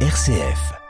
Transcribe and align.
RCF. 0.00 0.85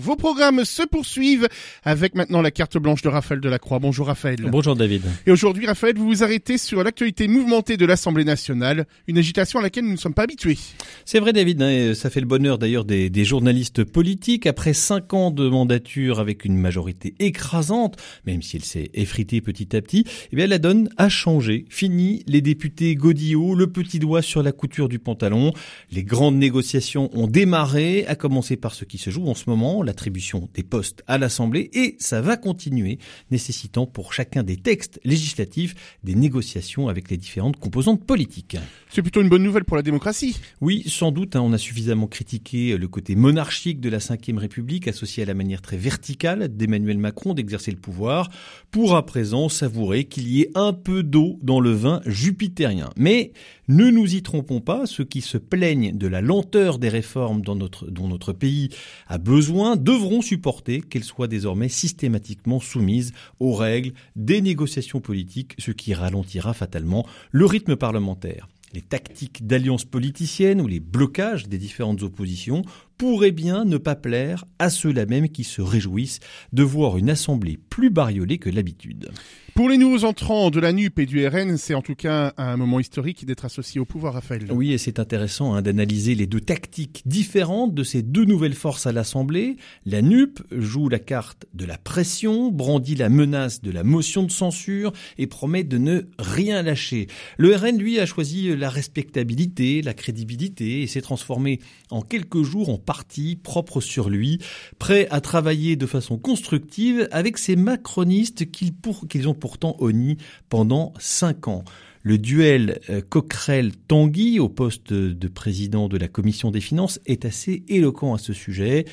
Vos 0.00 0.14
programmes 0.14 0.64
se 0.64 0.84
poursuivent 0.84 1.48
avec 1.82 2.14
maintenant 2.14 2.40
la 2.40 2.52
carte 2.52 2.78
blanche 2.78 3.02
de 3.02 3.08
Raphaël 3.08 3.40
Delacroix. 3.40 3.80
Bonjour 3.80 4.06
Raphaël. 4.06 4.38
Bonjour 4.48 4.76
David. 4.76 5.02
Et 5.26 5.32
aujourd'hui 5.32 5.66
Raphaël, 5.66 5.96
vous 5.98 6.06
vous 6.06 6.22
arrêtez 6.22 6.56
sur 6.56 6.84
l'actualité 6.84 7.26
mouvementée 7.26 7.76
de 7.76 7.84
l'Assemblée 7.84 8.22
nationale, 8.22 8.86
une 9.08 9.18
agitation 9.18 9.58
à 9.58 9.62
laquelle 9.62 9.82
nous 9.82 9.90
ne 9.90 9.96
sommes 9.96 10.14
pas 10.14 10.22
habitués. 10.22 10.56
C'est 11.04 11.18
vrai 11.18 11.32
David, 11.32 11.60
hein, 11.62 11.94
ça 11.94 12.10
fait 12.10 12.20
le 12.20 12.28
bonheur 12.28 12.58
d'ailleurs 12.58 12.84
des, 12.84 13.10
des, 13.10 13.24
journalistes 13.24 13.82
politiques. 13.82 14.46
Après 14.46 14.72
cinq 14.72 15.14
ans 15.14 15.32
de 15.32 15.48
mandature 15.48 16.20
avec 16.20 16.44
une 16.44 16.56
majorité 16.56 17.14
écrasante, 17.18 17.96
même 18.24 18.40
si 18.40 18.54
elle 18.54 18.64
s'est 18.64 18.90
effritée 18.94 19.40
petit 19.40 19.74
à 19.74 19.82
petit, 19.82 20.04
eh 20.30 20.36
bien 20.36 20.46
la 20.46 20.58
donne 20.58 20.90
a 20.96 21.08
changé. 21.08 21.64
Fini 21.70 22.22
les 22.28 22.40
députés 22.40 22.94
godillots, 22.94 23.56
le 23.56 23.66
petit 23.66 23.98
doigt 23.98 24.22
sur 24.22 24.44
la 24.44 24.52
couture 24.52 24.88
du 24.88 25.00
pantalon. 25.00 25.52
Les 25.90 26.04
grandes 26.04 26.36
négociations 26.36 27.10
ont 27.14 27.26
démarré, 27.26 28.06
à 28.06 28.14
commencer 28.14 28.56
par 28.56 28.74
ce 28.74 28.84
qui 28.84 28.98
se 28.98 29.10
joue 29.10 29.26
en 29.26 29.34
ce 29.34 29.50
moment, 29.50 29.82
l'attribution 29.88 30.48
des 30.52 30.62
postes 30.62 31.02
à 31.06 31.16
l'Assemblée 31.16 31.70
et 31.72 31.96
ça 31.98 32.20
va 32.20 32.36
continuer, 32.36 32.98
nécessitant 33.30 33.86
pour 33.86 34.12
chacun 34.12 34.42
des 34.42 34.58
textes 34.58 35.00
législatifs 35.02 35.74
des 36.04 36.14
négociations 36.14 36.88
avec 36.88 37.10
les 37.10 37.16
différentes 37.16 37.56
composantes 37.56 38.04
politiques. 38.04 38.58
C'est 38.90 39.00
plutôt 39.00 39.22
une 39.22 39.30
bonne 39.30 39.42
nouvelle 39.42 39.64
pour 39.64 39.76
la 39.76 39.82
démocratie. 39.82 40.38
Oui, 40.60 40.84
sans 40.86 41.10
doute, 41.10 41.36
hein, 41.36 41.40
on 41.40 41.54
a 41.54 41.58
suffisamment 41.58 42.06
critiqué 42.06 42.76
le 42.76 42.88
côté 42.88 43.16
monarchique 43.16 43.80
de 43.80 43.88
la 43.88 43.98
Ve 43.98 44.36
République 44.36 44.88
associé 44.88 45.22
à 45.22 45.26
la 45.26 45.34
manière 45.34 45.62
très 45.62 45.78
verticale 45.78 46.54
d'Emmanuel 46.54 46.98
Macron 46.98 47.32
d'exercer 47.32 47.70
le 47.70 47.78
pouvoir, 47.78 48.28
pour 48.70 48.94
à 48.94 49.06
présent 49.06 49.48
savourer 49.48 50.04
qu'il 50.04 50.28
y 50.28 50.42
ait 50.42 50.50
un 50.54 50.74
peu 50.74 51.02
d'eau 51.02 51.38
dans 51.42 51.60
le 51.60 51.70
vin 51.70 52.02
jupitérien. 52.04 52.90
Mais 52.96 53.32
ne 53.68 53.90
nous 53.90 54.14
y 54.14 54.22
trompons 54.22 54.60
pas, 54.60 54.86
ceux 54.86 55.04
qui 55.04 55.20
se 55.20 55.38
plaignent 55.38 55.96
de 55.96 56.06
la 56.06 56.20
lenteur 56.20 56.78
des 56.78 56.88
réformes 56.88 57.42
dans 57.42 57.54
notre, 57.54 57.90
dont 57.90 58.08
notre 58.08 58.32
pays 58.32 58.70
a 59.06 59.18
besoin 59.18 59.76
devront 59.78 60.22
supporter 60.22 60.80
qu'elles 60.80 61.04
soient 61.04 61.28
désormais 61.28 61.68
systématiquement 61.68 62.60
soumises 62.60 63.12
aux 63.40 63.54
règles 63.54 63.92
des 64.16 64.40
négociations 64.40 65.00
politiques, 65.00 65.54
ce 65.58 65.70
qui 65.70 65.94
ralentira 65.94 66.54
fatalement 66.54 67.06
le 67.30 67.46
rythme 67.46 67.76
parlementaire. 67.76 68.48
Les 68.74 68.82
tactiques 68.82 69.46
d'alliance 69.46 69.86
politicienne 69.86 70.60
ou 70.60 70.66
les 70.66 70.80
blocages 70.80 71.48
des 71.48 71.56
différentes 71.56 72.02
oppositions 72.02 72.62
pourraient 72.98 73.30
bien 73.30 73.64
ne 73.64 73.78
pas 73.78 73.94
plaire 73.94 74.44
à 74.58 74.70
ceux-là 74.70 75.06
même 75.06 75.28
qui 75.28 75.44
se 75.44 75.62
réjouissent 75.62 76.20
de 76.52 76.62
voir 76.64 76.98
une 76.98 77.10
assemblée 77.10 77.58
plus 77.70 77.90
bariolée 77.90 78.38
que 78.38 78.50
l'habitude. 78.50 79.10
Pour 79.58 79.68
les 79.68 79.76
nouveaux 79.76 80.04
entrants 80.04 80.50
de 80.50 80.60
la 80.60 80.72
NUP 80.72 81.00
et 81.00 81.06
du 81.06 81.26
RN, 81.26 81.56
c'est 81.56 81.74
en 81.74 81.82
tout 81.82 81.96
cas 81.96 82.32
un 82.36 82.56
moment 82.56 82.78
historique 82.78 83.26
d'être 83.26 83.44
associé 83.44 83.80
au 83.80 83.84
pouvoir, 83.84 84.14
Raphaël. 84.14 84.46
Oui, 84.52 84.72
et 84.72 84.78
c'est 84.78 85.00
intéressant 85.00 85.54
hein, 85.54 85.62
d'analyser 85.62 86.14
les 86.14 86.28
deux 86.28 86.40
tactiques 86.40 87.02
différentes 87.06 87.74
de 87.74 87.82
ces 87.82 88.02
deux 88.02 88.24
nouvelles 88.24 88.54
forces 88.54 88.86
à 88.86 88.92
l'Assemblée. 88.92 89.56
La 89.84 90.00
NUP 90.00 90.38
joue 90.52 90.88
la 90.88 91.00
carte 91.00 91.46
de 91.54 91.64
la 91.64 91.76
pression, 91.76 92.52
brandit 92.52 92.94
la 92.94 93.08
menace 93.08 93.60
de 93.60 93.72
la 93.72 93.82
motion 93.82 94.22
de 94.22 94.30
censure 94.30 94.92
et 95.18 95.26
promet 95.26 95.64
de 95.64 95.78
ne 95.78 96.02
rien 96.20 96.62
lâcher. 96.62 97.08
Le 97.36 97.56
RN, 97.56 97.78
lui, 97.78 97.98
a 97.98 98.06
choisi 98.06 98.54
la 98.56 98.70
respectabilité, 98.70 99.82
la 99.82 99.92
crédibilité 99.92 100.82
et 100.82 100.86
s'est 100.86 101.00
transformé 101.00 101.58
en 101.90 102.02
quelques 102.02 102.44
jours 102.44 102.68
en 102.68 102.78
parti 102.88 103.36
propre 103.36 103.82
sur 103.82 104.08
lui, 104.08 104.38
prêt 104.78 105.08
à 105.10 105.20
travailler 105.20 105.76
de 105.76 105.84
façon 105.84 106.16
constructive 106.16 107.06
avec 107.12 107.36
ces 107.36 107.54
macronistes 107.54 108.50
qu'ils 108.50 109.28
ont 109.28 109.34
pourtant 109.34 109.76
honnis 109.80 110.16
pendant 110.48 110.94
cinq 110.98 111.48
ans. 111.48 111.64
Le 112.02 112.16
duel 112.16 112.80
euh, 112.88 113.02
Coquerel-Tanguy 113.06 114.38
au 114.38 114.48
poste 114.48 114.94
de 114.94 115.28
président 115.28 115.88
de 115.88 115.98
la 115.98 116.08
commission 116.08 116.50
des 116.50 116.62
finances 116.62 116.98
est 117.04 117.26
assez 117.26 117.62
éloquent 117.68 118.14
à 118.14 118.18
ce 118.18 118.32
sujet. 118.32 118.86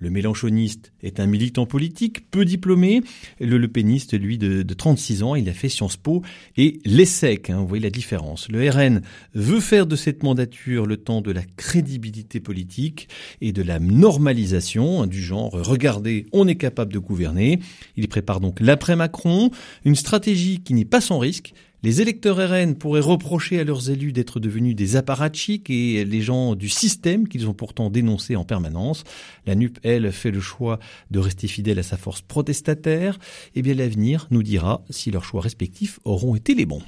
Le 0.00 0.08
mélanchoniste 0.08 0.92
est 1.02 1.20
un 1.20 1.26
militant 1.26 1.66
politique 1.66 2.30
peu 2.30 2.46
diplômé. 2.46 3.02
Le 3.38 3.58
lepéniste, 3.58 4.18
lui, 4.18 4.38
de, 4.38 4.62
de 4.62 4.74
36 4.74 5.22
ans, 5.22 5.34
il 5.34 5.48
a 5.48 5.52
fait 5.52 5.68
Sciences 5.68 5.98
Po 5.98 6.22
et 6.56 6.80
l'ESSEC. 6.86 7.50
Hein, 7.50 7.58
vous 7.58 7.68
voyez 7.68 7.84
la 7.84 7.90
différence. 7.90 8.48
Le 8.48 8.68
RN 8.68 9.02
veut 9.34 9.60
faire 9.60 9.86
de 9.86 9.96
cette 9.96 10.22
mandature 10.22 10.86
le 10.86 10.96
temps 10.96 11.20
de 11.20 11.30
la 11.30 11.42
crédibilité 11.56 12.40
politique 12.40 13.08
et 13.42 13.52
de 13.52 13.62
la 13.62 13.78
normalisation 13.78 15.02
hein, 15.02 15.06
du 15.06 15.22
genre 15.22 15.52
regardez, 15.52 16.26
on 16.32 16.48
est 16.48 16.56
capable 16.56 16.92
de 16.94 16.98
gouverner. 16.98 17.60
Il 17.96 18.08
prépare 18.08 18.40
donc 18.40 18.60
l'après-Macron, 18.60 19.50
une 19.84 19.96
stratégie 19.96 20.60
qui 20.60 20.72
n'est 20.72 20.86
pas 20.86 21.02
sans 21.02 21.18
risque 21.18 21.52
les 21.82 22.02
électeurs 22.02 22.36
RN 22.36 22.74
pourraient 22.74 23.00
reprocher 23.00 23.58
à 23.58 23.64
leurs 23.64 23.90
élus 23.90 24.12
d'être 24.12 24.38
devenus 24.38 24.76
des 24.76 24.96
apparatchiks 24.96 25.70
et 25.70 26.04
les 26.04 26.20
gens 26.20 26.54
du 26.54 26.68
système 26.68 27.26
qu'ils 27.26 27.48
ont 27.48 27.54
pourtant 27.54 27.88
dénoncé 27.88 28.36
en 28.36 28.44
permanence. 28.44 29.04
La 29.46 29.54
NUP, 29.54 29.78
elle, 29.82 30.12
fait 30.12 30.30
le 30.30 30.40
choix 30.40 30.78
de 31.10 31.18
rester 31.18 31.48
fidèle 31.48 31.78
à 31.78 31.82
sa 31.82 31.96
force 31.96 32.20
protestataire. 32.20 33.18
Eh 33.54 33.62
bien, 33.62 33.74
l'avenir 33.74 34.26
nous 34.30 34.42
dira 34.42 34.84
si 34.90 35.10
leurs 35.10 35.24
choix 35.24 35.40
respectifs 35.40 36.00
auront 36.04 36.34
été 36.34 36.54
les 36.54 36.66
bons. 36.66 36.82